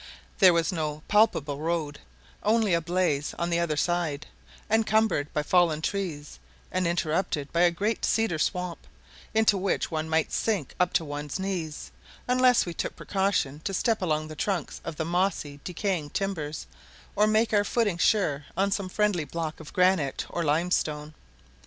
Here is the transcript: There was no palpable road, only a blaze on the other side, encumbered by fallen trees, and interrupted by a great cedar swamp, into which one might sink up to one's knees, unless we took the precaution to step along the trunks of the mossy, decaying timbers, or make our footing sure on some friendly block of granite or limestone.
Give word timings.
There 0.39 0.51
was 0.51 0.71
no 0.71 1.03
palpable 1.07 1.59
road, 1.59 1.99
only 2.41 2.73
a 2.73 2.81
blaze 2.81 3.35
on 3.37 3.51
the 3.51 3.59
other 3.59 3.77
side, 3.77 4.25
encumbered 4.67 5.31
by 5.31 5.43
fallen 5.43 5.79
trees, 5.79 6.39
and 6.71 6.87
interrupted 6.87 7.53
by 7.53 7.61
a 7.61 7.69
great 7.69 8.03
cedar 8.03 8.39
swamp, 8.39 8.87
into 9.35 9.59
which 9.59 9.91
one 9.91 10.09
might 10.09 10.31
sink 10.31 10.73
up 10.79 10.91
to 10.93 11.05
one's 11.05 11.37
knees, 11.39 11.91
unless 12.27 12.65
we 12.65 12.73
took 12.73 12.93
the 12.93 13.05
precaution 13.05 13.59
to 13.63 13.75
step 13.75 14.01
along 14.01 14.27
the 14.27 14.35
trunks 14.35 14.81
of 14.83 14.95
the 14.95 15.05
mossy, 15.05 15.59
decaying 15.63 16.09
timbers, 16.09 16.65
or 17.15 17.27
make 17.27 17.53
our 17.53 17.63
footing 17.63 17.99
sure 17.99 18.45
on 18.57 18.71
some 18.71 18.89
friendly 18.89 19.23
block 19.23 19.59
of 19.59 19.71
granite 19.71 20.25
or 20.29 20.43
limestone. 20.43 21.13